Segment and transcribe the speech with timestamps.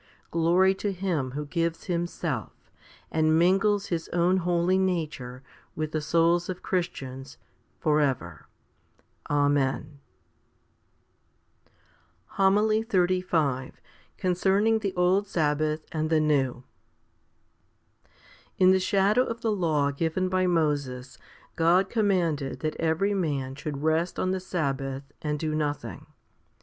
[0.31, 2.71] 1 Glory to Him who gives Himself,
[3.11, 5.43] and mingles His own holy nature
[5.75, 7.37] with the souls of Christians,
[7.77, 8.47] for ever.
[9.29, 9.99] Amen.
[12.37, 12.59] 1 Ps.
[12.81, 12.83] xvi.
[12.83, 12.83] 5.
[12.83, 13.71] HOMILY XXXV
[14.17, 16.63] Concerning the old Sabbath and the new.
[18.03, 18.11] 6
[18.57, 18.67] 1.
[18.67, 21.19] IN the shadow of the law given by Moses
[21.55, 26.07] God com manded that every man should rest on the sabbath and do nothing.